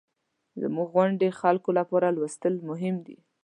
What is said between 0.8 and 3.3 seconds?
غوندې خلکو لپاره لوستل مهم دي.